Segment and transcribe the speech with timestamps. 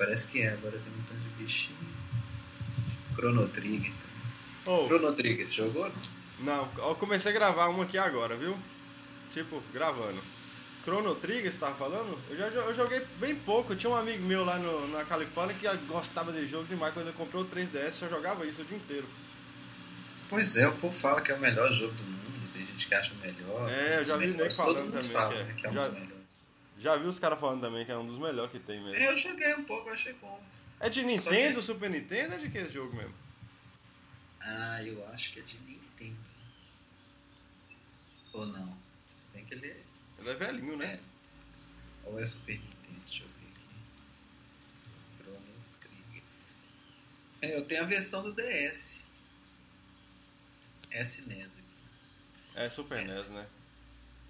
[0.00, 0.48] parece que é.
[0.52, 1.76] Agora tem um tanto de bichinho.
[3.14, 3.92] Chrono Trigger.
[4.66, 5.92] Oh, Chrono Trigger, você jogou?
[6.40, 8.56] não, eu comecei a gravar uma aqui agora, viu?
[9.34, 10.18] Tipo, gravando.
[10.82, 12.18] Chrono Trigger, você tava falando?
[12.30, 13.76] Eu já eu joguei bem pouco.
[13.76, 16.94] Tinha um amigo meu lá no, na Califórnia que gostava de jogo demais.
[16.94, 19.06] Quando ele comprou o 3DS, só jogava isso o dia inteiro.
[20.30, 22.48] Pois é, o povo fala que é o melhor jogo do mundo.
[22.52, 23.68] Tem gente que acha o melhor.
[23.70, 25.42] É, eu já vi nego falando também fala, que é.
[25.44, 26.19] né, que é um Já- dos melhores.
[26.80, 28.96] Já vi os caras falando também que é um dos melhores que tem mesmo.
[28.96, 30.42] É, eu joguei um pouco, achei bom.
[30.80, 33.14] É de Nintendo, Super Nintendo ou é de que esse jogo mesmo?
[34.40, 36.16] Ah, eu acho que é de Nintendo.
[38.32, 38.74] Ou não?
[39.10, 39.80] Se bem que ele é.
[40.18, 40.98] Ele é velhinho, né?
[42.04, 43.00] Ou é Super Nintendo?
[43.06, 45.22] Deixa eu ver aqui.
[45.22, 45.40] Chrono
[45.80, 46.22] Trigger.
[47.42, 49.02] É, eu tenho a versão do DS.
[50.90, 51.64] SNES aqui.
[52.54, 53.04] É Super.
[53.04, 53.46] NES, né?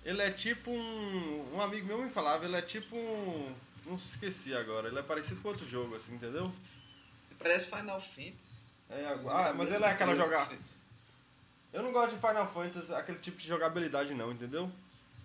[0.05, 1.55] Ele é tipo um.
[1.55, 3.55] Um amigo meu me falava, ele é tipo um.
[3.87, 6.53] Não se esqueci agora, ele é parecido com outro jogo, assim, entendeu?
[7.39, 8.67] Parece Final Fantasy.
[8.89, 10.51] É, ah, mas ele é aquela jogar.
[11.73, 14.71] Eu não gosto de Final Fantasy, aquele tipo de jogabilidade não, entendeu?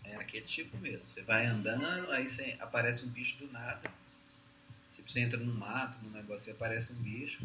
[0.04, 1.08] É aquele tipo mesmo.
[1.08, 3.92] Você vai andando, aí você aparece um bicho do nada.
[4.94, 7.44] Tipo, você entra no mato, no negócio, e aparece um bicho.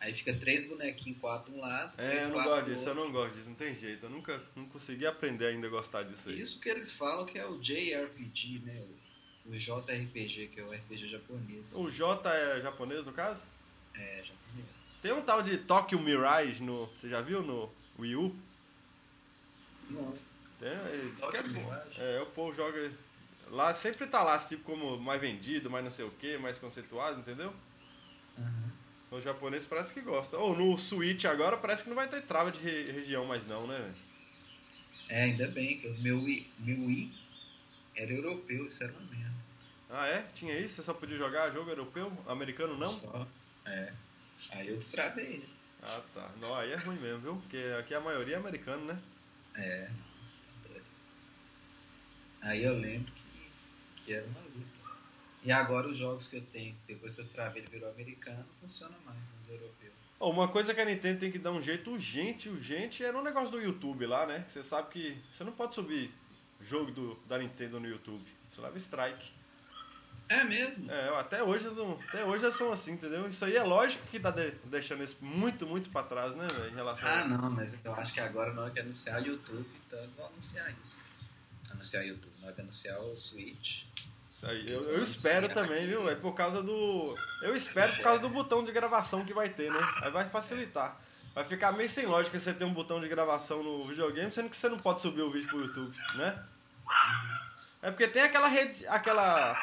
[0.00, 2.94] Aí fica três bonequinhos, quatro de um lado, É, três, eu não gosto disso, eu
[2.94, 4.06] não gosto disso, não tem jeito.
[4.06, 6.40] Eu nunca não consegui aprender ainda a gostar disso aí.
[6.40, 8.84] Isso que eles falam que é o JRPG, né?
[9.44, 11.74] O, o JRPG, que é o RPG japonês.
[11.74, 13.42] O J é japonês, no caso?
[13.94, 14.90] É, japonês.
[15.02, 16.86] Tem um tal de Tokyo Mirage no.
[16.86, 17.68] Você já viu no
[17.98, 18.36] Wii U?
[19.90, 20.12] Não.
[20.60, 21.48] Tem, que é Tokyo.
[21.50, 22.00] Mirage?
[22.00, 22.92] É, o povo joga.
[23.50, 27.18] Lá sempre tá lá, tipo, como mais vendido, mais não sei o que, mais conceituado,
[27.18, 27.52] entendeu?
[29.10, 30.38] Os japoneses parece que gostam.
[30.40, 33.66] Ou no Switch agora parece que não vai ter trava de re- região mais não,
[33.66, 33.94] né?
[35.08, 37.12] É, ainda bem que o meu Wii, meu Wii
[37.96, 39.34] era europeu, isso era uma merda.
[39.88, 40.26] Ah é?
[40.34, 40.76] Tinha isso?
[40.76, 42.12] Você só podia jogar jogo europeu?
[42.26, 42.90] Americano não?
[42.90, 43.26] Só.
[43.64, 43.92] É.
[44.50, 45.46] Aí eu destravei, né?
[45.82, 46.30] Ah tá.
[46.40, 47.36] Não, aí é ruim mesmo, viu?
[47.36, 48.98] Porque aqui a maioria é americano, né?
[49.56, 49.88] É.
[52.42, 53.50] Aí eu lembro que,
[54.04, 54.77] que era uma luta.
[55.44, 58.54] E agora os jogos que eu tenho, depois que eu destravei ele virou americano, não
[58.60, 60.16] funciona mais nos europeus.
[60.20, 63.50] Uma coisa que a Nintendo tem que dar um jeito urgente, urgente, era um negócio
[63.50, 64.44] do YouTube lá, né?
[64.48, 66.12] Você sabe que você não pode subir
[66.60, 68.24] jogo do, da Nintendo no YouTube.
[68.52, 69.30] Você leva strike.
[70.28, 70.90] É mesmo?
[70.90, 73.26] É, até hoje, não, até hoje são assim, entendeu?
[73.28, 76.70] Isso aí é lógico que tá de- deixando isso muito, muito pra trás, né, velho,
[76.70, 77.24] em relação Ah, a...
[77.28, 80.26] não, mas eu acho que agora na hora que anunciar o YouTube, então eles vão
[80.26, 81.02] anunciar isso.
[81.70, 83.84] Anunciar o YouTube, na hora que anunciar o Switch.
[84.42, 84.70] Aí.
[84.72, 86.08] Eu, eu espero também, viu?
[86.08, 87.16] É por causa do.
[87.42, 89.80] Eu espero por causa do botão de gravação que vai ter, né?
[90.02, 90.96] Aí vai facilitar.
[91.34, 94.56] Vai ficar meio sem lógica você ter um botão de gravação no videogame, sendo que
[94.56, 96.44] você não pode subir o vídeo pro YouTube, né?
[97.82, 98.86] É porque tem aquela rede.
[98.86, 99.56] aquela.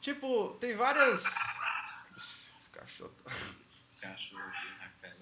[0.00, 1.22] Tipo, tem várias.
[2.16, 3.12] Esse cachorro.
[3.24, 3.30] tá-
[3.84, 5.16] Os cachorros aqui na cara.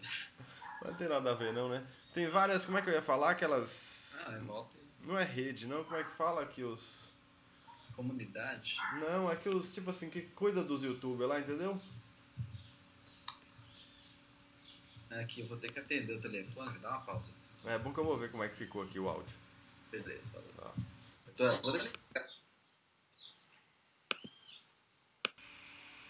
[0.84, 1.82] Não tem nada a ver não, né?
[2.12, 2.64] Tem várias.
[2.64, 3.30] Como é que eu ia falar?
[3.30, 4.14] Aquelas.
[4.26, 5.82] Ah, é volta Não é rede, não?
[5.84, 7.03] Como é que fala que os.
[7.94, 8.76] Comunidade.
[9.00, 11.80] Não, é que os, tipo assim, que cuida dos youtubers lá, entendeu?
[15.10, 17.30] Aqui eu vou ter que atender o telefone, dá uma pausa.
[17.64, 19.34] É bom que eu vou ver como é que ficou aqui o áudio.
[19.90, 20.32] Beleza.
[20.56, 20.72] Tá.
[21.26, 21.94] Eu tô, vou desligar.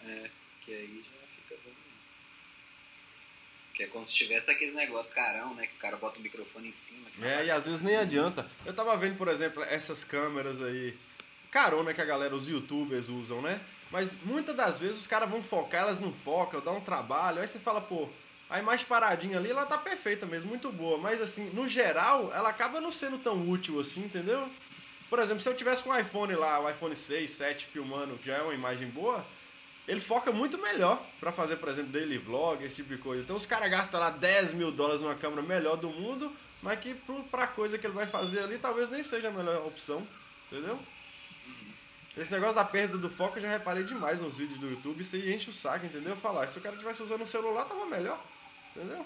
[0.03, 0.29] É,
[0.63, 1.71] que aí já fica bom.
[3.73, 5.67] Que é como se tivesse aqueles negócios carão, né?
[5.67, 7.09] Que o cara bota o microfone em cima.
[7.09, 8.49] que É, e às vezes nem adianta.
[8.65, 10.97] Eu tava vendo, por exemplo, essas câmeras aí,
[11.55, 13.61] carona que a galera, os youtubers usam, né?
[13.89, 17.39] Mas muitas das vezes os caras vão focar, elas não focam, dá um trabalho.
[17.39, 18.09] Aí você fala, pô,
[18.49, 20.97] a imagem paradinha ali, ela tá perfeita mesmo, muito boa.
[20.97, 24.49] Mas assim, no geral, ela acaba não sendo tão útil assim, entendeu?
[25.09, 28.25] Por exemplo, se eu tivesse com o iPhone lá, o iPhone 6, 7 filmando, que
[28.25, 29.25] já é uma imagem boa,
[29.87, 33.21] ele foca muito melhor pra fazer, por exemplo, daily vlog, esse tipo de coisa.
[33.23, 36.93] Então os caras gastam lá 10 mil dólares numa câmera melhor do mundo, mas que
[37.31, 40.05] pra coisa que ele vai fazer ali talvez nem seja a melhor opção,
[40.51, 40.77] entendeu?
[42.17, 45.15] Esse negócio da perda do foco eu já reparei demais nos vídeos do YouTube, isso
[45.15, 46.15] aí enche o saco, entendeu?
[46.17, 48.23] Falar, se o cara tivesse usando o celular, tava melhor,
[48.73, 49.05] entendeu?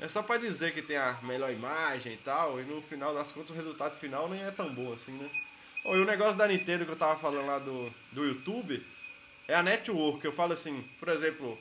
[0.00, 3.28] É só pra dizer que tem a melhor imagem e tal, e no final das
[3.32, 5.30] contas o resultado final nem é tão bom assim, né?
[5.84, 8.82] Oh, e o negócio da Nintendo que eu tava falando lá do, do YouTube
[9.48, 10.24] é a network.
[10.24, 11.58] Eu falo assim, por exemplo,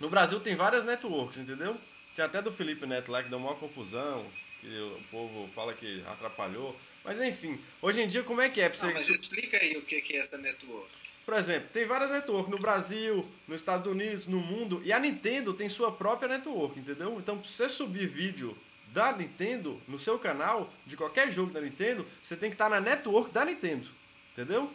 [0.00, 1.76] no Brasil tem várias networks, entendeu?
[2.14, 4.26] Tem até do Felipe Neto lá que deu uma confusão,
[4.60, 6.74] que o povo fala que atrapalhou.
[7.06, 8.98] Mas enfim, hoje em dia como é que é pra Não, você.
[8.98, 10.90] mas explica aí o que que é essa network.
[11.24, 15.54] Por exemplo, tem várias networks no Brasil, nos Estados Unidos, no mundo, e a Nintendo
[15.54, 17.16] tem sua própria network, entendeu?
[17.18, 18.56] Então, pra você subir vídeo
[18.88, 22.80] da Nintendo no seu canal, de qualquer jogo da Nintendo, você tem que estar na
[22.80, 23.88] network da Nintendo,
[24.32, 24.72] entendeu?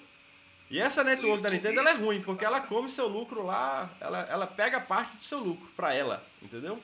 [0.69, 4.47] E essa network da Nintendo é ruim, porque ela come seu lucro lá, ela, ela
[4.47, 6.81] pega parte do seu lucro pra ela, entendeu?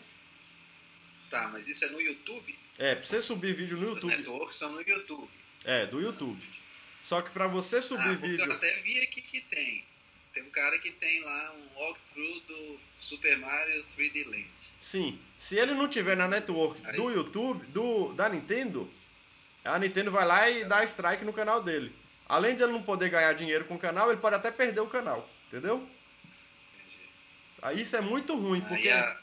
[1.29, 2.57] Tá, mas isso é no YouTube?
[2.77, 4.17] É, pra você subir vídeo no Essas YouTube.
[4.17, 5.29] networks são no YouTube.
[5.65, 6.41] É, do YouTube.
[7.03, 8.45] Só que pra você subir ah, vídeo.
[8.45, 9.83] Eu até vi aqui que tem.
[10.33, 14.47] Tem um cara que tem lá um walkthrough do Super Mario 3D Land.
[14.83, 16.95] Sim, se ele não tiver na network Aí.
[16.95, 18.89] do YouTube, do, da Nintendo,
[19.65, 21.93] a Nintendo vai lá e dá strike no canal dele.
[22.29, 24.87] Além de ele não poder ganhar dinheiro com o canal, ele pode até perder o
[24.87, 25.77] canal, entendeu?
[26.75, 26.99] Entendi.
[27.61, 29.19] Aí isso é muito ruim, porque a-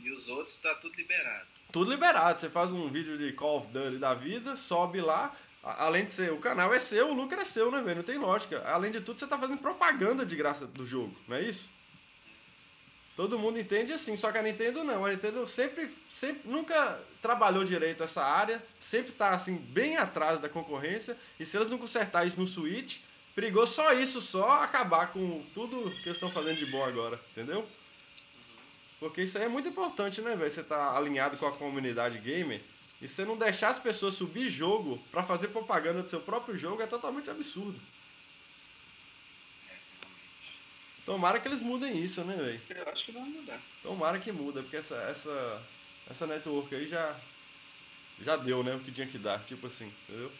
[0.00, 1.53] E os outros tá tudo liberado.
[1.74, 2.38] Tudo liberado.
[2.38, 5.34] Você faz um vídeo de Call of Duty da vida, sobe lá.
[5.60, 7.96] Além de ser, o canal é seu, o lucro é seu, né, velho?
[7.96, 8.62] Não tem lógica.
[8.64, 11.68] Além de tudo, você tá fazendo propaganda de graça do jogo, não é isso?
[13.16, 15.04] Todo mundo entende assim, só que a Nintendo não.
[15.04, 20.48] A Nintendo sempre, sempre nunca trabalhou direito essa área, sempre tá assim bem atrás da
[20.48, 21.16] concorrência.
[21.40, 22.98] E se eles não consertar isso no Switch,
[23.34, 27.66] perigou só isso, só acabar com tudo que eles estão fazendo de bom agora, entendeu?
[29.04, 30.50] Porque isso aí é muito importante, né, velho?
[30.50, 32.62] Você tá alinhado com a comunidade gamer
[33.02, 36.80] e você não deixar as pessoas subir jogo pra fazer propaganda do seu próprio jogo
[36.80, 37.78] é totalmente absurdo.
[41.04, 42.62] Tomara que eles mudem isso, né, velho?
[42.70, 43.60] Eu acho que vai mudar.
[43.82, 45.62] Tomara que muda, porque essa, essa,
[46.10, 47.14] essa network aí já,
[48.22, 50.32] já deu, né, o que tinha que dar, tipo assim, entendeu?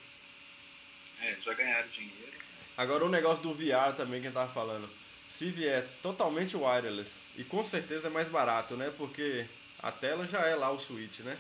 [1.21, 2.33] É, já ganharam dinheiro.
[2.79, 5.04] Agora o negócio do VR também que gente tava falando.
[5.39, 8.93] Se vier totalmente wireless, e com certeza é mais barato, né?
[8.97, 9.47] Porque
[9.83, 11.37] a tela já é lá o Switch, né?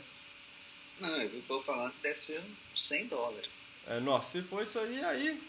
[1.01, 2.43] Não, eu tô falando que deve ser
[2.73, 3.67] uns 100 dólares.
[3.87, 5.43] É, nossa, se for isso aí, aí.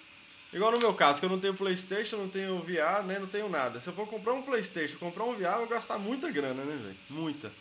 [0.53, 3.19] Igual no meu caso, que eu não tenho Playstation, não tenho VR, né?
[3.19, 3.79] Não tenho nada.
[3.79, 6.75] Se eu for comprar um Playstation, comprar um VR, eu vou gastar muita grana, né,
[6.75, 6.97] velho?
[7.09, 7.51] Muita.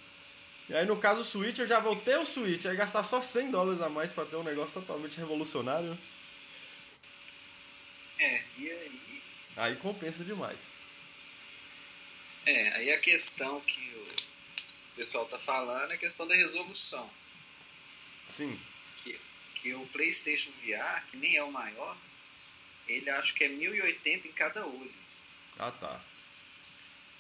[0.69, 3.21] E aí no caso do Switch, eu já vou ter o Switch, aí gastar só
[3.21, 5.99] 100 dólares a mais pra ter um negócio totalmente revolucionário, né?
[8.19, 9.23] É, e aí.
[9.57, 10.59] Aí compensa demais.
[12.47, 17.11] É, aí a questão que o pessoal tá falando é a questão da resolução.
[18.29, 18.61] Sim.
[19.03, 19.21] Que,
[19.57, 21.97] que o PlayStation VR, que nem é o maior,
[22.87, 24.95] ele acho que é 1080 em cada olho.
[25.59, 26.01] Ah, tá.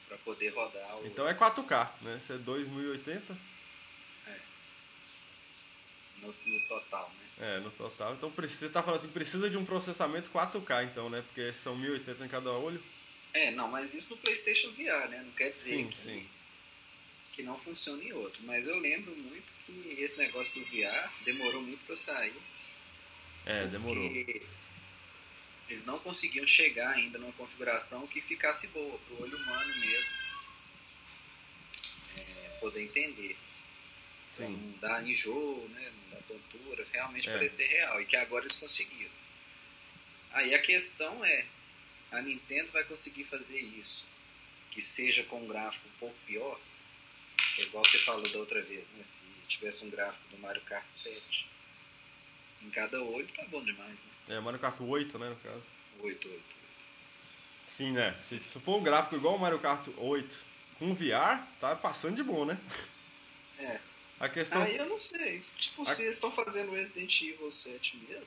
[0.09, 1.06] Pra poder rodar o.
[1.06, 2.21] Então é 4K, né?
[2.26, 3.37] Se é 2080,
[6.25, 7.56] no, no total, né?
[7.56, 8.15] é, no total.
[8.15, 11.23] Então precisa, você tá falando assim, precisa de um processamento 4K, então, né?
[11.23, 12.82] Porque são 1080 em cada olho.
[13.35, 15.21] É, não, mas isso no PlayStation VR, né?
[15.25, 16.29] Não quer dizer Sim, que, sim.
[17.33, 18.41] que não funciona em outro.
[18.45, 22.33] Mas eu lembro muito que esse negócio do VR demorou muito pra sair.
[23.45, 24.05] É, demorou.
[25.69, 30.15] Eles não conseguiam chegar ainda numa configuração que ficasse boa, pro olho humano mesmo
[32.19, 33.37] é, poder entender.
[34.37, 34.51] Sim.
[34.51, 35.93] Não dar enjoo, né?
[36.03, 37.33] não dar tontura, realmente É.
[37.33, 38.01] parecer real.
[38.01, 39.11] E que agora eles conseguiram.
[40.31, 41.47] Aí a questão é,
[42.16, 44.05] a Nintendo vai conseguir fazer isso,
[44.70, 46.58] que seja com um gráfico um pouco pior,
[47.58, 49.05] é igual você falou da outra vez, né?
[49.05, 51.46] Se tivesse um gráfico do Mario Kart 7
[52.62, 54.37] em cada olho, tá bom demais, né?
[54.37, 55.62] É, Mario Kart 8, né, no caso.
[56.00, 56.43] 8, 8.
[57.69, 58.16] Sim, né?
[58.28, 60.37] Se for um gráfico igual o Mario Kart 8
[60.78, 62.58] com VR, tá passando de bom, né?
[63.58, 63.81] É.
[64.19, 64.62] A questão.
[64.62, 65.40] Aí eu não sei.
[65.58, 68.26] Tipo, A- se eles estão fazendo Resident Evil 7 mesmo,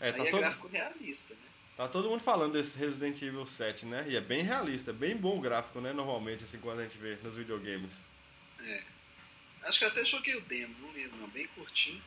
[0.00, 1.51] É, aí tá é todo, gráfico realista, né?
[1.76, 4.04] Tá todo mundo falando desse Resident Evil 7, né?
[4.08, 5.92] E é bem realista, é bem bom o gráfico, né?
[5.92, 7.92] Normalmente, assim, quando a gente vê nos videogames.
[8.60, 8.82] É.
[9.64, 12.02] Acho que eu até joguei o demo, não lembro não, bem curtinho.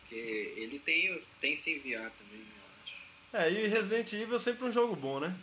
[0.00, 0.14] Porque
[0.56, 2.94] ele tem, tem sem VR também, né, eu acho.
[3.32, 5.36] É, e Resident Evil é sempre um jogo bom, né?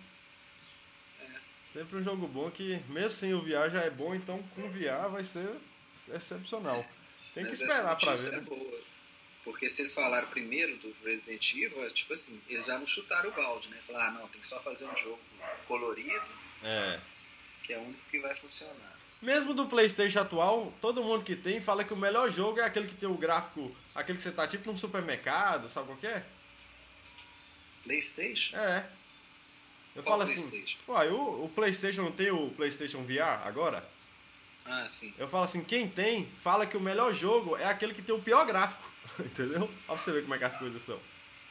[1.21, 1.39] É.
[1.73, 4.71] Sempre um jogo bom que, mesmo sem o VR, já é bom, então com o
[4.71, 5.49] VR vai ser
[6.13, 6.85] excepcional.
[7.33, 8.41] Tem que Mas esperar pra ver, é né?
[8.41, 8.81] boa.
[9.43, 13.29] Porque se eles falaram primeiro do Resident Evil, é tipo assim, eles já não chutaram
[13.29, 13.77] o balde, né?
[13.85, 15.19] Falaram, ah, não, tem que só fazer um jogo
[15.67, 16.23] colorido,
[16.63, 16.99] É.
[17.63, 18.93] que é o único que vai funcionar.
[19.21, 22.87] Mesmo do PlayStation atual, todo mundo que tem fala que o melhor jogo é aquele
[22.87, 26.23] que tem o gráfico, aquele que você tá tipo num supermercado, sabe qual que é?
[27.83, 28.57] Playstation?
[28.57, 28.85] É.
[29.95, 30.79] Eu Qual falo assim, PlayStation?
[30.87, 33.87] uai, o, o PlayStation não tem o PlayStation VR agora?
[34.65, 35.13] Ah, sim.
[35.17, 38.21] Eu falo assim, quem tem, fala que o melhor jogo é aquele que tem o
[38.21, 38.81] pior gráfico.
[39.19, 39.63] Entendeu?
[39.63, 40.99] Olha pra você ver como é que as coisas são.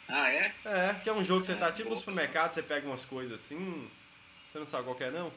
[0.08, 0.52] Ah, é?
[0.64, 3.04] É, que é um jogo que você tá Ah, tipo no supermercado, você pega umas
[3.04, 3.88] coisas assim.
[4.52, 5.32] Você não sabe qual que é não?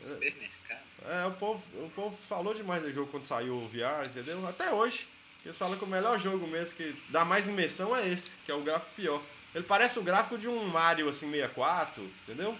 [0.00, 0.86] Supermercado.
[1.08, 4.46] É, o povo, o povo falou demais do jogo quando saiu o VR, entendeu?
[4.46, 5.06] Até hoje.
[5.44, 8.54] Eles falam que o melhor jogo mesmo que dá mais imersão é esse, que é
[8.54, 9.22] o gráfico pior.
[9.54, 12.58] Ele parece o gráfico de um Mario assim 64, entendeu?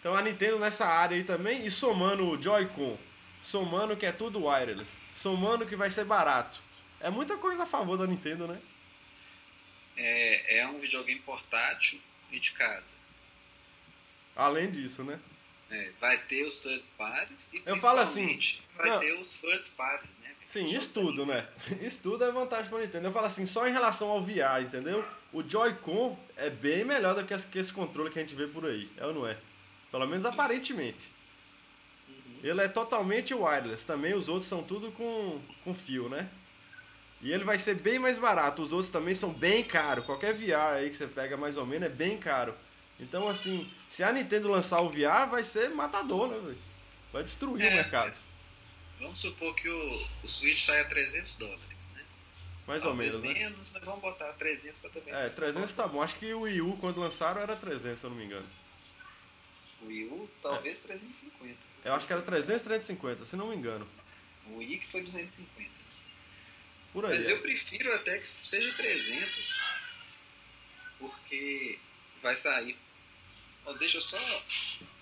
[0.00, 2.98] Então a Nintendo nessa área aí também, e somando o Joy-Con,
[3.44, 6.58] somando que é tudo wireless, somando que vai ser barato.
[7.00, 8.60] É muita coisa a favor da Nintendo, né?
[9.96, 12.00] é, é um videogame portátil
[12.30, 12.82] e de casa.
[14.34, 15.18] Além disso, né?
[15.70, 18.38] É, vai ter os third parties e Eu falo assim,
[18.76, 19.00] vai não.
[19.00, 20.34] ter os first parties, né?
[20.48, 21.46] Sim, isso tudo, né?
[21.80, 23.06] Isso tudo é vantagem para Nintendo.
[23.08, 25.02] Eu falo assim, só em relação ao VR, entendeu?
[25.32, 28.46] O Joy-Con é bem melhor do que esse- que esse controle que a gente vê
[28.46, 28.86] por aí.
[28.98, 29.38] É ou não é?
[29.90, 31.00] Pelo menos aparentemente.
[32.42, 33.84] Ele é totalmente wireless.
[33.84, 36.28] Também os outros são tudo com, com fio, né?
[37.20, 38.62] E ele vai ser bem mais barato.
[38.62, 40.04] Os outros também são bem caros.
[40.04, 42.52] Qualquer VR aí que você pega mais ou menos é bem caro.
[42.98, 46.58] Então, assim, se a Nintendo lançar o VR, vai ser matador, né, velho?
[47.12, 47.74] Vai destruir o É.
[47.74, 48.14] mercado.
[48.98, 51.60] Vamos supor que o, o Switch sai a 300 dólares,
[51.94, 52.04] né?
[52.66, 53.34] Mais ou Talvez menos, né?
[53.34, 55.14] menos, mas vamos botar 300 para também.
[55.14, 56.02] É, 300 tá bom.
[56.02, 58.46] Acho que o Wii U, quando lançaram, era 300, se eu não me engano.
[59.82, 61.56] O Wii U, talvez 350.
[61.84, 63.88] Eu acho que era 300, 350, se não me engano.
[64.46, 65.70] O que foi 250.
[66.92, 67.16] Por aí.
[67.16, 67.32] Mas é.
[67.32, 69.60] eu prefiro até que seja 300,
[70.98, 71.78] porque
[72.22, 72.76] vai sair.
[73.64, 74.18] Ó, deixa eu só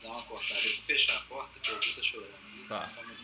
[0.03, 2.69] dar uma cortada, eu vou fechar a porta que o Edu tá chorando.
[2.69, 2.91] Tá.
[2.91, 3.20] Só um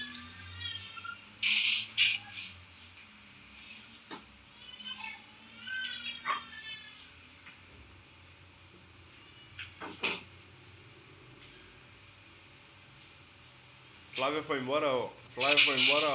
[14.16, 14.86] Flávia foi embora.
[15.34, 16.08] Flávia foi embora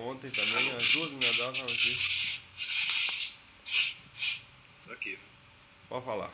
[0.00, 1.98] ontem também, às duas minhas dela tava aqui.
[4.86, 5.18] Tô aqui.
[5.88, 6.30] Pode falar.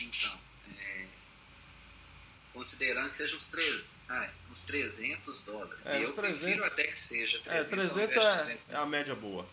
[0.00, 0.40] Então,
[0.78, 1.04] é,
[2.54, 3.84] considerando que seja uns, tre...
[4.08, 5.84] ah, é, uns 300 dólares.
[5.86, 6.40] É, e eu 300.
[6.40, 8.72] prefiro até que seja É, 300, ao 300 invés de é, 250.
[8.72, 9.46] é a média boa.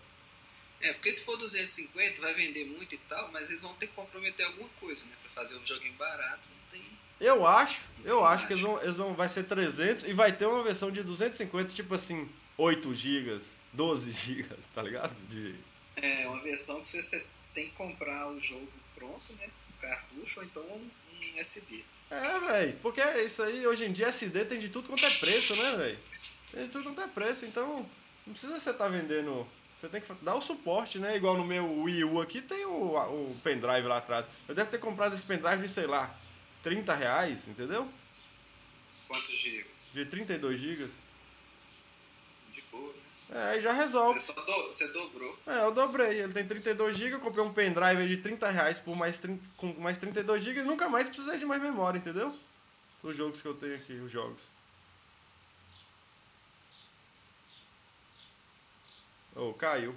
[0.80, 3.94] É, porque se for 250 vai vender muito e tal, mas eles vão ter que
[3.94, 5.16] comprometer alguma coisa, né?
[5.24, 6.87] Pra fazer um videogame barato, não tem.
[7.20, 10.46] Eu acho, eu acho que eles vão, eles vão, vai ser 300 e vai ter
[10.46, 13.42] uma versão de 250, tipo assim, 8 GB,
[13.74, 15.16] 12 GB, tá ligado?
[15.28, 15.56] De,
[15.96, 19.48] É, uma versão que você, tem que comprar o jogo pronto, né?
[19.48, 20.90] Um cartucho ou então um,
[21.40, 21.84] SD.
[22.10, 25.56] É, velho, porque isso aí, hoje em dia, SD tem de tudo quanto é preço,
[25.56, 26.00] né, velho?
[26.52, 27.86] Tem de tudo quanto é preço, então
[28.26, 29.48] não precisa você estar vendendo.
[29.80, 31.16] Você tem que dar o suporte, né?
[31.18, 34.26] Igual no meu Wii U aqui tem o, o pendrive lá atrás.
[34.48, 36.16] Eu devo ter comprado esse pendrive de, sei lá,
[36.68, 37.88] 30 reais, entendeu?
[39.08, 39.68] Quantos gigas?
[39.94, 40.90] De 32 GB.
[42.52, 42.94] De boa,
[43.30, 43.56] né?
[43.56, 44.20] É, já resolve.
[44.20, 45.40] Você, do, você dobrou.
[45.48, 46.20] É, eu dobrei.
[46.20, 49.98] Ele tem 32 GB, comprei um pendrive de 30 reais por mais 30, com mais
[49.98, 52.38] 32 GB e nunca mais precisei de mais memória, entendeu?
[53.02, 54.42] Os jogos que eu tenho aqui, os jogos.
[59.34, 59.96] Oh, caiu.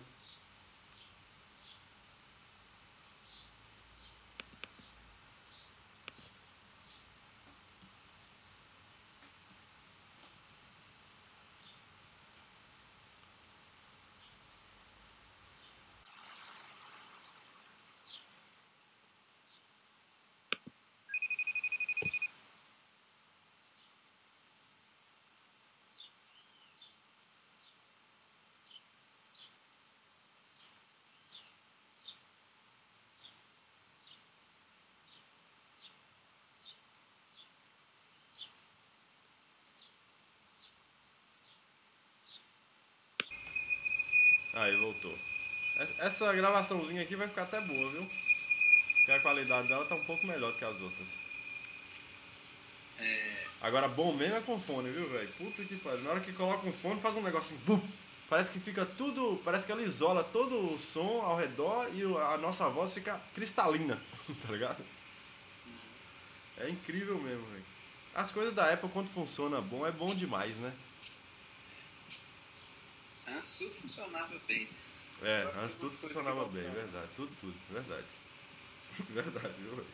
[44.60, 45.16] Aí, voltou.
[45.78, 48.06] Es- Essa gravaçãozinha aqui vai ficar até boa, viu?
[48.96, 51.08] Porque a qualidade dela tá um pouco melhor do que as outras.
[52.98, 55.28] É, Agora, bom mesmo é com fone, viu, velho?
[55.38, 56.02] Puta que pariu.
[56.02, 57.64] Na hora que coloca um fone, faz um negócio assim.
[57.64, 57.80] vum.
[58.28, 59.40] Parece que fica tudo.
[59.44, 63.98] Parece que ela isola todo o som ao redor e a nossa voz fica cristalina,
[64.46, 64.84] tá ligado?
[66.58, 67.64] É incrível mesmo, velho.
[68.14, 70.72] As coisas da Apple, quando funciona bom, é bom demais, né?
[73.40, 74.68] Antes tudo funcionava bem.
[75.22, 76.72] É, Agora antes tudo funcionava bem, voltaram.
[76.74, 77.08] verdade.
[77.16, 78.06] Tudo, tudo, verdade.
[79.08, 79.86] Verdade, viu, velho?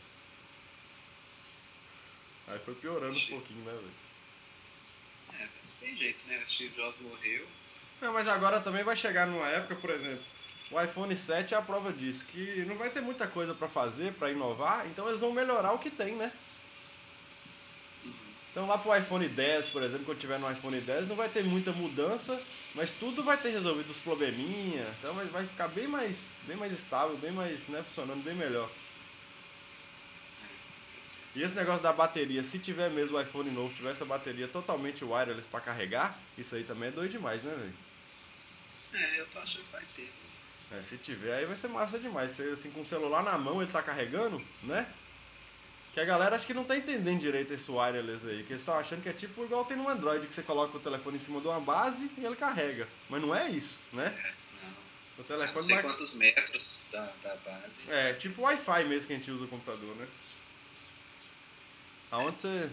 [2.48, 3.90] Aí foi piorando um pouquinho, né, velho?
[5.38, 6.42] É, não tem jeito, né?
[6.48, 7.46] Steve Jobs morreu.
[8.00, 10.24] Não, mas agora também vai chegar numa época, por exemplo,
[10.70, 14.12] o iPhone 7 é a prova disso, que não vai ter muita coisa pra fazer,
[14.14, 16.32] pra inovar, então eles vão melhorar o que tem, né?
[18.56, 21.44] Então lá pro iPhone 10, por exemplo, quando tiver no iPhone 10, não vai ter
[21.44, 22.40] muita mudança,
[22.74, 26.72] mas tudo vai ter resolvido os probleminha, então vai, vai ficar bem mais, bem mais
[26.72, 28.70] estável, bem mais, né, funcionando bem melhor.
[31.34, 35.04] E esse negócio da bateria, se tiver mesmo o iPhone novo, tiver essa bateria totalmente
[35.04, 37.74] wireless pra carregar, isso aí também é doido demais, né, velho?
[39.04, 40.10] É, eu tô achando que vai ter.
[40.72, 42.32] É, se tiver, aí vai ser massa demais.
[42.32, 44.90] Você, assim, com o celular na mão, ele tá carregando, né?
[45.96, 48.42] Que a galera acho que não tá entendendo direito esse wireless aí.
[48.42, 50.80] Que eles estão achando que é tipo igual tem no Android, que você coloca o
[50.80, 52.86] telefone em cima de uma base e ele carrega.
[53.08, 54.14] Mas não é isso, né?
[54.62, 55.24] Não.
[55.24, 57.80] O telefone não sei quantos metros da, da base.
[57.88, 60.06] É, tipo Wi-Fi mesmo que a gente usa o computador, né?
[62.10, 62.70] Aonde você.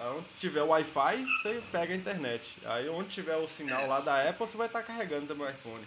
[0.00, 2.42] Aonde tiver Wi-Fi, você pega a internet.
[2.64, 5.50] Aí onde tiver o sinal é, lá da Apple, você vai estar carregando também o
[5.50, 5.86] iPhone.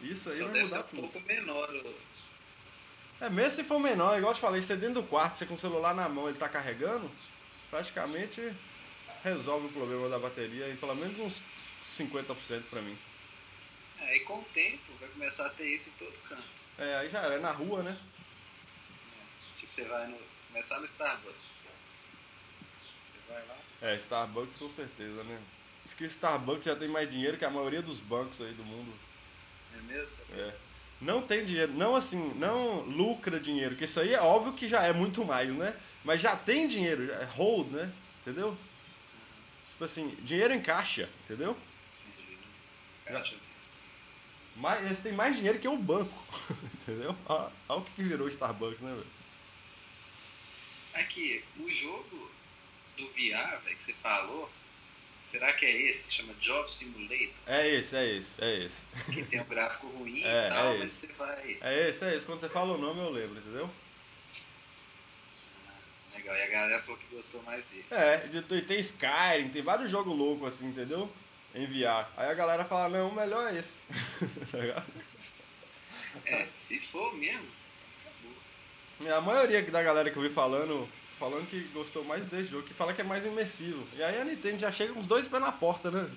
[0.00, 1.02] Isso aí Só vai mudar um tudo.
[1.02, 1.70] pouco menor.
[3.20, 5.54] É, mesmo se for menor, igual eu te falei, você dentro do quarto, você com
[5.54, 7.10] o celular na mão, ele tá carregando,
[7.70, 8.52] praticamente
[9.22, 11.42] resolve o problema da bateria em pelo menos uns
[11.98, 12.96] 50% para mim.
[13.98, 16.44] É, e com o tempo vai começar a ter isso em todo canto.
[16.76, 17.96] É, aí já era, é na rua, né?
[19.16, 20.18] É, tipo, você vai no,
[20.48, 21.42] começar no Starbucks.
[21.52, 21.68] Você
[23.28, 23.56] vai lá.
[23.80, 25.40] É, Starbucks com certeza, né?
[25.84, 28.92] Diz que Starbucks já tem mais dinheiro que a maioria dos bancos aí do mundo.
[29.74, 30.16] É mesmo?
[30.32, 30.54] É.
[31.00, 34.82] Não tem dinheiro, não assim, não lucra dinheiro, que isso aí é óbvio que já
[34.82, 35.76] é muito mais, né?
[36.04, 37.92] Mas já tem dinheiro, é hold, né?
[38.20, 38.56] Entendeu?
[39.72, 41.56] Tipo assim, dinheiro em caixa, entendeu?
[43.04, 43.34] Caixa.
[44.56, 46.24] Mas eles têm mais dinheiro que o banco,
[46.82, 47.16] entendeu?
[47.26, 49.06] Olha o que virou Starbucks, né, velho?
[50.94, 52.30] Aqui, o jogo
[52.96, 54.50] do VR, velho, que você falou,
[55.24, 56.12] será que é esse?
[56.12, 57.34] Chama Job Simulator?
[57.46, 58.76] É esse, é esse, é esse.
[59.12, 61.58] Que tem um gráfico ruim é, e tal, é mas você vai...
[61.60, 62.26] É esse, é esse.
[62.26, 63.70] Quando você fala o nome eu lembro, entendeu?
[66.24, 66.36] legal.
[66.36, 67.94] E a galera falou que gostou mais desse.
[67.94, 71.10] É, e tem Skyrim, tem vários jogos loucos assim, entendeu?
[71.54, 72.10] Enviar.
[72.16, 73.80] Aí a galera fala, não, o melhor é esse.
[76.24, 77.44] Tá é, se for mesmo,
[79.00, 79.18] acabou.
[79.18, 80.88] A maioria da galera que eu vi falando,
[81.24, 83.86] falando que gostou mais desse jogo, que fala que é mais imersivo.
[83.96, 86.10] E aí a Nintendo já chega uns dois pés na porta, né?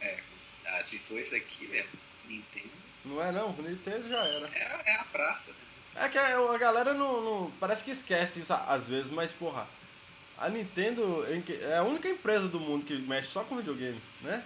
[0.00, 0.18] É,
[0.66, 1.88] ah, se for isso aqui, velho,
[2.24, 2.70] Nintendo.
[3.04, 4.48] Não é não, Nintendo já era.
[4.52, 6.04] É, é a praça, né?
[6.04, 9.66] É que a, galera não, não, Parece que esquece isso às vezes, mas porra.
[10.36, 11.24] A Nintendo
[11.62, 14.44] é a única empresa do mundo que mexe só com videogame, né?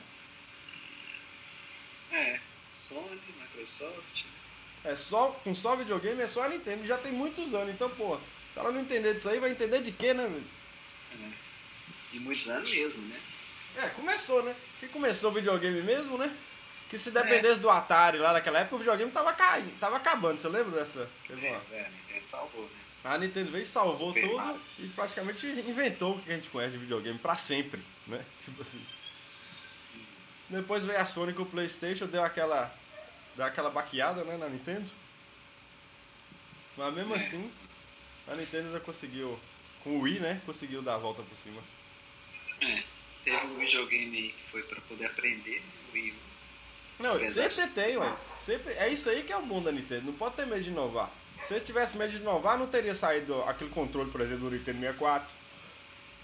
[2.10, 2.38] É,
[2.70, 4.24] Sony, Microsoft.
[4.84, 8.20] É só, com só videogame é só a Nintendo, já tem muitos anos, então, porra,
[8.52, 10.44] se ela não entender disso aí, vai entender de quê, né, velho?
[11.22, 11.30] É.
[12.12, 13.20] E muitos anos mesmo, né?
[13.76, 14.54] É, começou, né?
[14.78, 16.34] Que começou o videogame mesmo, né?
[16.90, 17.60] Que se dependesse é.
[17.60, 20.40] do Atari lá naquela época, o videogame tava caindo, tava acabando.
[20.40, 21.08] Você lembra dessa?
[21.26, 22.82] Teve é, é, a Nintendo salvou, né?
[23.04, 24.60] A Nintendo veio e salvou Super tudo Mario.
[24.78, 28.22] e praticamente inventou o que a gente conhece de videogame pra sempre, né?
[28.44, 28.84] Tipo assim.
[30.50, 32.72] Depois veio a Sony com o Playstation, deu aquela.
[33.34, 34.88] Deu aquela baqueada, né, na Nintendo.
[36.76, 37.18] Mas mesmo é.
[37.18, 37.50] assim,
[38.28, 39.38] a Nintendo já conseguiu.
[39.82, 40.40] Com o Wii, né?
[40.46, 41.60] Conseguiu dar a volta por cima.
[42.60, 42.82] É.
[43.24, 46.14] Teve um videogame aí que foi pra poder aprender, o Wii U.
[47.02, 48.16] Não, sempre tem, ué.
[48.46, 50.06] Sempre, é isso aí que é o bom da Nintendo.
[50.06, 51.10] Não pode ter medo de inovar.
[51.46, 54.78] Se eles tivessem medo de inovar, não teria saído aquele controle, por exemplo, do Nintendo
[54.78, 55.28] 64.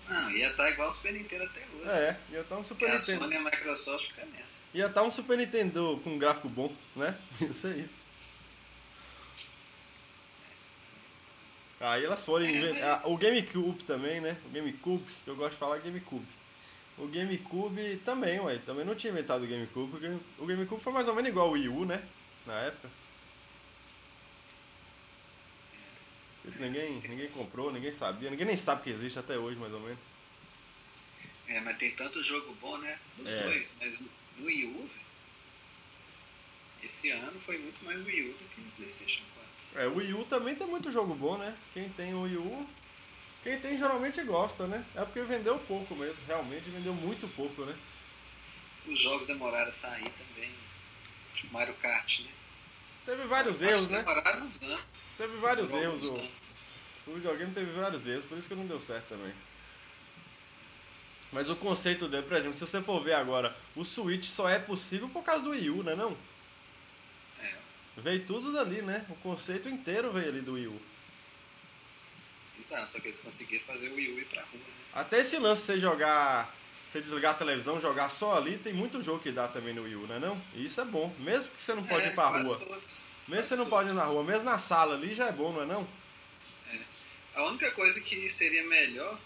[0.09, 1.89] Não, ia estar tá igual o Super Nintendo até hoje.
[1.89, 3.19] É, ia estar tá um Super Nintendo.
[3.19, 4.45] A Sony e a Microsoft ficam nessa.
[4.75, 7.17] Ia estar tá um Super Nintendo com um gráfico bom, né?
[7.41, 7.98] Isso é isso.
[11.81, 13.07] Aí elas foram é, inventar.
[13.07, 14.37] O GameCube também, né?
[14.47, 16.27] O GameCube, que eu gosto de falar GameCube.
[16.99, 18.59] O GameCube também, ué.
[18.67, 19.97] Também não tinha inventado o GameCube.
[19.97, 22.03] O, Game, o GameCube foi mais ou menos igual ao Wii U, né?
[22.45, 22.89] Na época.
[26.59, 28.31] Ninguém, ninguém comprou, ninguém sabia.
[28.31, 29.99] Ninguém nem sabe que existe até hoje, mais ou menos.
[31.47, 32.99] É, mas tem tanto jogo bom, né?
[33.17, 33.43] Dos é.
[33.43, 33.69] dois.
[33.79, 34.91] Mas no Wii U,
[36.83, 39.23] esse ano foi muito mais Wii U do que no PlayStation
[39.75, 39.83] 4.
[39.83, 41.57] É, o Wii U também tem muito jogo bom, né?
[41.75, 42.67] Quem tem o Wii U
[43.43, 44.85] quem tem geralmente gosta, né?
[44.95, 47.75] É porque vendeu pouco mesmo, realmente vendeu muito pouco, né?
[48.87, 50.51] Os jogos demoraram a sair também.
[51.35, 52.31] Tipo Mario Kart, né?
[53.07, 53.99] Teve vários erros, né?
[53.99, 54.81] Demoraram uns anos.
[55.17, 56.07] Teve vários erros.
[56.07, 59.33] O, o videogame teve vários erros, por isso que não deu certo também.
[61.31, 64.59] Mas o conceito dele, por exemplo, se você for ver agora, o Switch só é
[64.59, 66.17] possível por causa do Wii U, né não?
[67.99, 69.05] Veio tudo dali, né?
[69.09, 70.81] O conceito inteiro veio ali do Wii U.
[72.61, 74.61] Exato, só que eles conseguiram fazer o Wii U ir pra rua.
[74.61, 74.73] Né?
[74.95, 76.55] Até esse lance você jogar.
[76.91, 79.97] Você desligar a televisão, jogar só ali, tem muito jogo que dá também no Wii
[79.97, 80.41] U, né não?
[80.55, 81.15] E isso é bom.
[81.19, 82.59] Mesmo que você não pode é, ir pra rua.
[82.59, 83.69] Todos, mesmo que você não todos.
[83.69, 85.87] pode ir na rua, mesmo na sala ali já é bom, não é não?
[86.73, 86.79] É.
[87.35, 89.19] A única coisa que seria melhor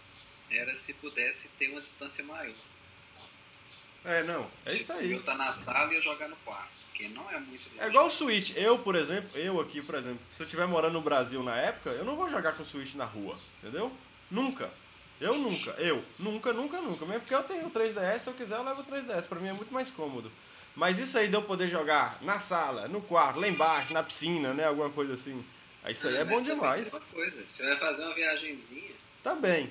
[0.51, 2.55] era se pudesse ter uma distância maior.
[4.05, 4.47] É, não.
[4.67, 5.13] É isso aí.
[5.13, 6.83] Eu tá na sala e eu jogar no quarto.
[6.89, 8.55] Porque não é muito É igual o Switch.
[8.57, 11.91] Eu, por exemplo, eu aqui, por exemplo, se eu estiver morando no Brasil na época,
[11.91, 13.93] eu não vou jogar com o Switch na rua, entendeu?
[14.31, 14.71] Nunca.
[15.21, 15.71] Eu nunca.
[15.73, 16.03] Eu.
[16.19, 17.07] Nunca, nunca, nunca.
[17.07, 19.25] Mesmo porque eu tenho o 3DS, se eu quiser eu levo o 3DS.
[19.25, 20.31] Pra mim é muito mais cômodo.
[20.75, 24.53] Mas isso aí de eu poder jogar na sala, no quarto, lá embaixo, na piscina,
[24.53, 24.65] né?
[24.67, 25.45] Alguma coisa assim.
[25.89, 26.89] Isso aí é, é bom demais.
[27.13, 27.45] Coisa.
[27.47, 28.93] Você vai fazer uma viagenzinha.
[29.23, 29.71] Tá bem.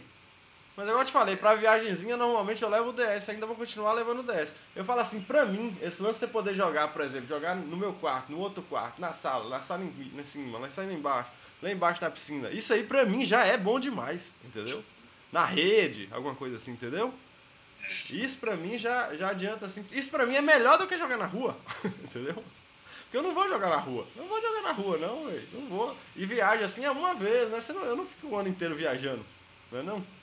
[0.82, 3.94] Mas igual eu te falei, pra viagemzinha normalmente eu levo o DS, ainda vou continuar
[3.94, 4.50] levando o DS.
[4.76, 7.78] Eu falo assim, pra mim, esse lance de você poder jogar, por exemplo, jogar no
[7.78, 11.30] meu quarto, no outro quarto, na sala, na sala em, em cima, em cima embaixo,
[11.62, 14.84] lá embaixo na piscina, isso aí pra mim já é bom demais, entendeu?
[15.32, 17.14] Na rede, alguma coisa assim, entendeu?
[18.10, 19.86] Isso pra mim já, já adianta assim.
[19.92, 22.44] Isso pra mim é melhor do que jogar na rua, entendeu?
[23.04, 24.08] Porque eu não vou jogar na rua.
[24.16, 25.48] Não vou jogar na rua, não, velho.
[25.54, 25.96] Não vou.
[26.16, 27.60] E viagem assim é uma vez, né?
[27.70, 29.24] Eu não fico o ano inteiro viajando,
[29.72, 30.21] não é não?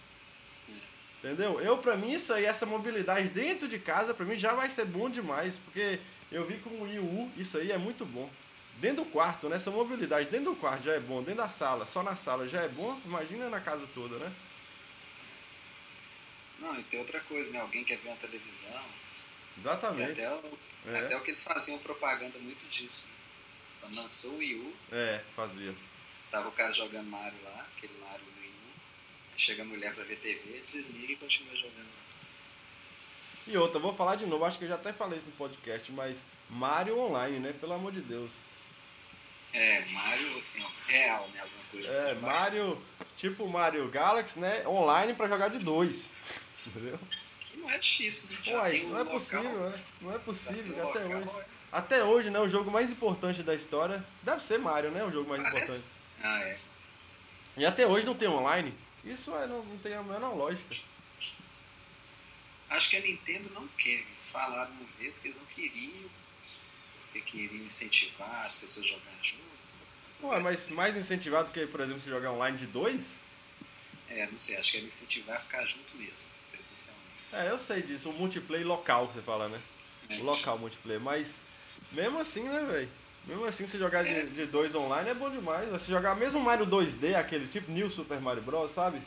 [1.19, 1.61] Entendeu?
[1.61, 4.85] Eu, pra mim, isso aí, essa mobilidade dentro de casa, pra mim já vai ser
[4.85, 5.99] bom demais, porque
[6.31, 8.31] eu vi com o Wii U, isso aí é muito bom.
[8.77, 9.57] Dentro do quarto, né?
[9.57, 12.63] Essa mobilidade dentro do quarto já é bom, dentro da sala, só na sala já
[12.63, 14.33] é bom, imagina na casa toda, né?
[16.61, 17.61] Não, e tem outra coisa, né?
[17.61, 18.83] Alguém quer ver uma televisão.
[19.59, 20.13] Exatamente.
[20.13, 20.99] Até o, é.
[21.01, 23.07] até o que eles faziam propaganda muito disso.
[23.07, 23.13] Né?
[23.81, 24.77] Quando lançou o Wii U.
[24.93, 25.75] É, fazia.
[26.31, 28.27] Tava o cara jogando Mario lá, aquele Mario
[29.39, 31.89] chega a mulher pra ver TV, desliga e continua jogando.
[33.47, 35.91] E outra, vou falar de novo, acho que eu já até falei isso no podcast,
[35.93, 36.19] mas
[36.51, 37.55] Mario online, né?
[37.59, 38.31] Pelo amor de Deus.
[39.55, 41.41] É, Mario, assim, real, né?
[41.41, 42.21] Alguma coisa é, assim.
[42.21, 42.83] Mario,
[43.17, 44.67] tipo Mario Galaxy, né?
[44.67, 46.11] Online pra jogar de dois.
[46.67, 46.99] Entendeu?
[47.41, 48.55] Que não é difícil, né?
[48.55, 49.85] Uai, não um é local, possível, né?
[50.03, 51.31] Não é possível, já até tem um hoje.
[51.39, 51.45] é.
[51.71, 52.41] Até hoje, né?
[52.41, 55.05] O jogo mais importante da história deve ser Mario, né?
[55.05, 55.89] O jogo mais Parece- importante.
[56.23, 56.59] Ah, é.
[57.57, 58.75] E até hoje não tem online.
[59.05, 60.75] Isso é, não, não tem a menor lógica.
[62.71, 63.91] Acho que a Nintendo não quer.
[63.91, 66.11] Eles falaram uma vez que eles não queriam,
[67.05, 69.49] porque queriam incentivar as pessoas a jogar junto.
[70.23, 73.17] Ué, mas mais incentivado que, por exemplo, se jogar online de dois?
[74.11, 77.09] É, não sei, acho que era incentivar a ficar junto mesmo, presencialmente.
[77.33, 78.11] É, eu sei disso.
[78.11, 79.61] O multiplayer local você fala, né?
[80.09, 81.01] É, O local multiplayer.
[81.01, 81.41] Mas
[81.93, 82.91] mesmo assim, né, velho?
[83.29, 85.83] Mesmo assim, se jogar de, de dois online é bom demais.
[85.83, 88.99] Se jogar mesmo Mario 2D, aquele tipo New Super Mario Bros, sabe?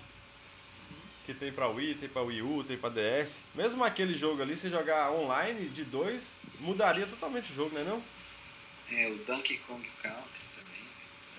[1.26, 3.40] Que tem pra Wii, tem pra Wii U, tem pra DS.
[3.56, 6.22] Mesmo aquele jogo ali, se jogar online de dois,
[6.60, 8.02] mudaria totalmente o jogo, né não?
[8.96, 10.82] É, o Donkey Kong Country também.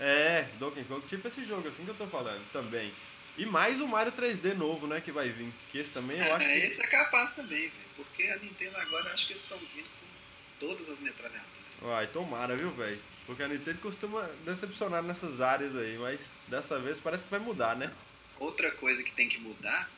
[0.01, 2.93] É, Donkey Kong, tipo esse jogo assim que eu tô falando também.
[3.39, 5.53] E mais o Mario 3D novo, né, que vai vir.
[5.71, 6.53] Que esse também eu É, acho que...
[6.53, 7.73] esse é capaz também, velho.
[7.97, 11.62] Porque a Nintendo agora acho que eles estão vindo com todas as metralhadoras.
[11.85, 13.01] Uai, tomara, viu, velho?
[13.27, 17.77] Porque a Nintendo costuma decepcionar nessas áreas aí, mas dessa vez parece que vai mudar,
[17.77, 17.93] né?
[18.39, 19.89] Outra coisa que tem que mudar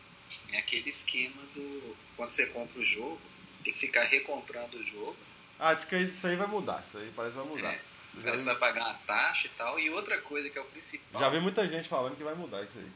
[0.53, 1.97] é aquele esquema do.
[2.17, 3.21] Quando você compra o jogo,
[3.63, 5.17] tem que ficar recomprando o jogo.
[5.59, 7.73] Ah, diz que isso aí vai mudar, isso aí parece que vai mudar.
[7.73, 7.81] É,
[8.23, 9.79] Parece vi, vai pagar uma taxa e tal.
[9.81, 12.63] E outra coisa que é o principal já vi muita gente falando que vai mudar
[12.63, 12.91] isso aí.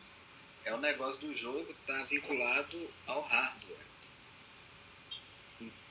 [0.64, 3.78] é o negócio do jogo estar vinculado ao hardware.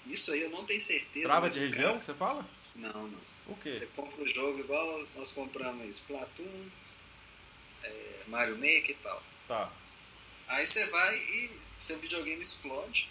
[0.05, 1.25] Isso aí eu não tenho certeza.
[1.27, 2.45] Trava de região, cara- que você fala?
[2.77, 3.19] Não, não.
[3.47, 3.71] O quê?
[3.71, 6.69] Você compra o jogo igual nós compramos Splatoon,
[7.83, 9.23] é, Mario Maker e tal.
[9.47, 9.71] Tá.
[10.47, 13.09] Aí você vai e seu videogame explode,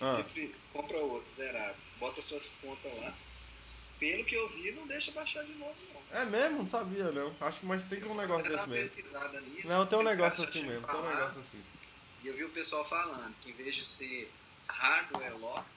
[0.00, 0.16] Ah.
[0.16, 3.14] você pre- compra outro zerado, bota suas contas lá.
[3.98, 6.18] Pelo que eu vi, não deixa baixar de novo, não.
[6.18, 6.58] É mesmo?
[6.62, 7.34] Não sabia, não.
[7.40, 8.88] Acho que mas tem que um negócio desse mesmo.
[8.94, 9.68] pesquisada nisso.
[9.68, 11.62] Não, tem um negócio assim mesmo, tem um negócio assim.
[12.22, 14.30] E eu vi o pessoal falando que em vez de ser
[14.68, 15.70] hardware locked,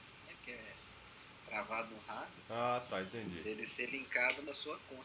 [1.54, 3.42] travado no hardware, Ah, tá, entendi.
[3.48, 5.04] ele ser linkado na sua conta.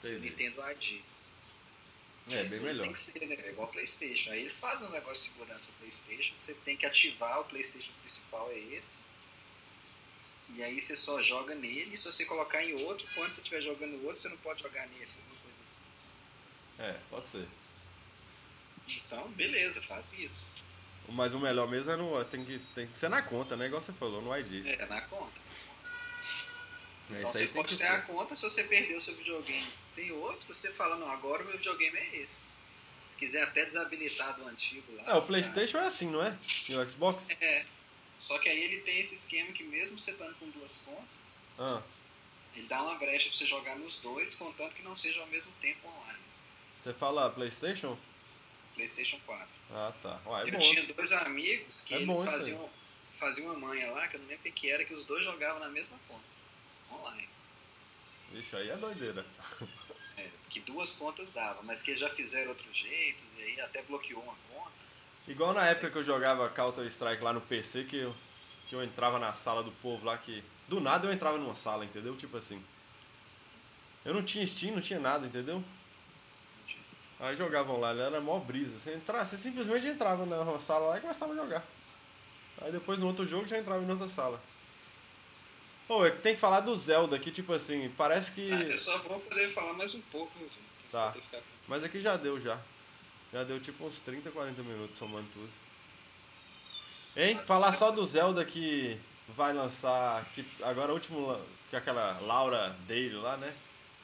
[0.00, 0.30] Seu Entendi.
[0.30, 1.04] Nintendo AD.
[2.30, 2.84] É, bem melhor.
[2.84, 3.34] Tem que ser, né?
[3.36, 4.30] É igual Playstation.
[4.30, 7.92] Aí eles fazem um negócio de segurança no Playstation, você tem que ativar o Playstation
[8.00, 9.00] principal, é esse.
[10.54, 14.04] E aí você só joga nele, se você colocar em outro, quando você estiver jogando
[14.04, 15.82] outro, você não pode jogar nesse, alguma coisa assim.
[16.78, 17.48] É, pode ser.
[18.88, 20.46] Então, beleza, faz isso.
[21.08, 22.24] Mas o melhor mesmo é no.
[22.24, 23.66] Tem que, tem que ser na conta, né?
[23.66, 24.66] Igual você falou, no ID.
[24.66, 25.32] É, na conta.
[27.10, 30.42] É, então você pode ter a conta, se você perdeu o seu videogame, tem outro,
[30.48, 32.40] você fala, não, agora o meu videogame é esse.
[33.10, 35.02] Se quiser até desabilitar do antigo lá.
[35.02, 35.26] É, o tá?
[35.26, 36.36] Playstation é assim, não é?
[36.68, 37.22] E o Xbox?
[37.40, 37.64] É.
[38.18, 41.04] Só que aí ele tem esse esquema que mesmo você estando com duas contas,
[41.58, 41.82] Ah,
[42.56, 45.52] ele dá uma brecha pra você jogar nos dois, contanto que não seja ao mesmo
[45.60, 46.18] tempo online.
[46.82, 47.98] você fala Playstation?
[48.74, 49.48] Playstation 4.
[49.70, 50.20] Ah, tá.
[50.26, 50.58] Ué, é eu bom.
[50.60, 52.68] tinha dois amigos que É eles faziam,
[53.18, 55.60] faziam uma manha lá, que eu não lembro o que era, que os dois jogavam
[55.60, 56.24] na mesma conta.
[56.90, 57.28] Online.
[58.32, 59.24] Vixe, aí é doideira.
[60.16, 64.22] É, que duas contas dava, mas que já fizeram outros jeitos, e aí até bloqueou
[64.22, 64.70] uma conta.
[65.26, 68.14] Igual na época que eu jogava Counter Strike lá no PC, que eu,
[68.68, 71.84] que eu entrava na sala do povo lá, que do nada eu entrava numa sala,
[71.84, 72.16] entendeu?
[72.16, 72.62] Tipo assim.
[74.04, 75.64] Eu não tinha Steam, não tinha nada, entendeu?
[77.20, 78.78] Aí jogavam lá, era mó brisa.
[78.80, 81.64] Você, entrava, você simplesmente entrava na sala lá e começava a jogar.
[82.60, 84.40] Aí depois no outro jogo já entrava em outra sala.
[85.86, 88.50] Pô, é que tem que falar do Zelda aqui, tipo assim, parece que.
[88.50, 90.32] Ah, eu só vou poder falar mais um pouco.
[90.90, 91.12] Tá.
[91.12, 92.58] Ficar- Mas aqui já deu já.
[93.32, 95.48] Já deu tipo uns 30, 40 minutos somando tudo.
[97.16, 97.38] Hein?
[97.46, 98.98] Falar só do Zelda que
[99.36, 100.24] vai lançar.
[100.34, 101.38] Que agora o último.
[101.70, 103.52] Que aquela Laura Dale lá, né?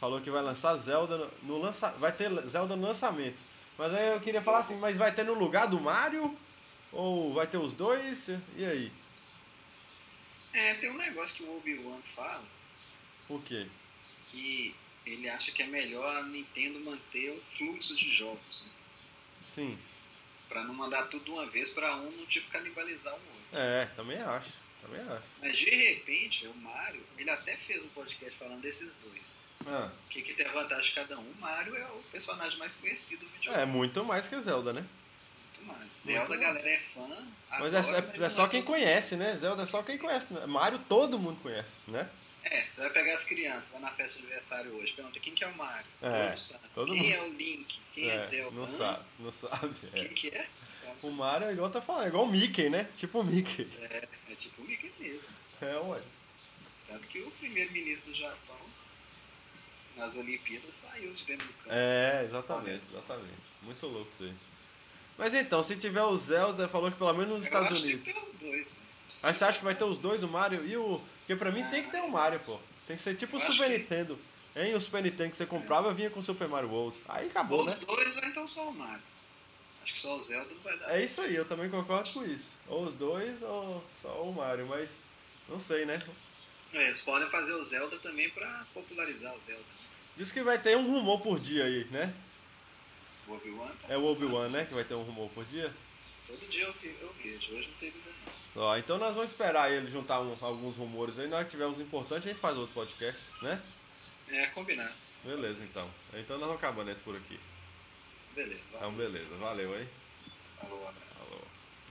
[0.00, 3.36] Falou que vai lançar Zelda no, no lança, vai ter Zelda no lançamento.
[3.76, 6.34] Mas aí eu queria falar assim, mas vai ter no lugar do Mario?
[6.90, 8.28] Ou vai ter os dois?
[8.56, 8.90] E aí?
[10.54, 12.44] É, tem um negócio que o Obi-Wan fala.
[13.28, 13.66] O quê?
[14.24, 18.66] Que ele acha que é melhor a Nintendo manter o fluxo de jogos.
[18.66, 18.72] Né?
[19.54, 19.78] Sim.
[20.48, 23.40] Pra não mandar tudo de uma vez pra um não tipo canibalizar o outro.
[23.52, 24.50] É, também acho.
[24.80, 25.26] Também acho.
[25.40, 29.38] Mas de repente, o Mario, ele até fez um podcast falando desses dois.
[29.66, 29.90] Ah.
[30.06, 31.22] O que, que tem a vantagem de cada um?
[31.30, 33.62] O Mario é o personagem mais conhecido do videogame.
[33.62, 34.84] É, muito mais que Zelda, né?
[35.54, 35.88] Muito mais.
[35.94, 37.06] Zelda, a galera é fã.
[37.50, 39.36] Mas, adora, é, mas é, só quem todo- conhece, né?
[39.36, 40.32] Zelda é só quem conhece.
[40.32, 40.46] Né?
[40.46, 42.08] Mario todo mundo conhece, né?
[42.42, 45.44] É, você vai pegar as crianças, vai na festa de aniversário hoje, pergunta quem que
[45.44, 45.86] é o Mario.
[46.00, 46.34] É,
[46.74, 47.12] todo quem mundo.
[47.14, 47.78] é o Link?
[47.94, 48.56] Quem é, Zelda?
[48.56, 49.74] não sabe, não sabe.
[49.92, 50.04] é.
[50.04, 50.46] Quem que é?
[51.02, 52.88] O Mario é igual tá falando, é igual o Mickey, né?
[52.96, 53.68] Tipo o Mickey.
[53.82, 55.28] É, é tipo o Mickey mesmo.
[55.60, 56.00] É, ué.
[56.88, 58.56] Tanto que o primeiro-ministro do Japão,
[60.00, 61.68] nas Olimpíadas, saiu de dentro do campo.
[61.70, 63.40] É, exatamente, exatamente.
[63.62, 64.34] Muito louco isso aí.
[65.18, 67.86] Mas então, se tiver o Zelda, falou que pelo menos nos Eu Estados acho que
[67.94, 68.04] Unidos.
[68.04, 68.82] tem os dois, velho.
[69.22, 71.00] Mas você acha que vai ter os dois, o Mario e o.
[71.20, 72.58] Porque pra mim tem que ter o Mario, pô.
[72.86, 74.18] Tem que ser tipo o Super que- Nintendo.
[74.56, 74.74] Hein?
[74.74, 76.96] O Super Nintendo que você comprava vinha com o Super Mario World.
[77.08, 77.72] Aí acabou, Ou né?
[77.72, 79.02] os dois, ou então só o Mario.
[79.82, 80.96] Acho que só o Zelda não vai dar.
[80.96, 82.46] É isso aí, eu também concordo com isso.
[82.66, 84.90] Ou os dois, ou só o Mario, mas
[85.48, 86.02] não sei, né?
[86.72, 89.64] É, eles podem fazer o Zelda também pra popularizar o Zelda.
[90.20, 92.12] Diz que vai ter um rumor por dia aí, né?
[93.26, 94.66] O Obi-Wan tá É o Obi-Wan, né?
[94.66, 95.72] Que vai ter um rumor por dia.
[96.26, 98.10] Todo dia eu, vejo, hoje não teve ainda
[98.54, 98.62] não.
[98.64, 101.26] Ó, então nós vamos esperar ele juntar um- alguns rumores aí.
[101.26, 103.62] Na hora que tiver uns importantes, a gente faz outro podcast, né?
[104.28, 104.92] É, combinado.
[105.24, 105.90] Beleza, então.
[106.12, 107.40] Então nós vamos acabando esse por aqui.
[108.34, 108.60] Beleza.
[108.74, 109.34] Então, beleza.
[109.38, 109.88] Valeu, hein?
[110.60, 111.09] Falou, abraço.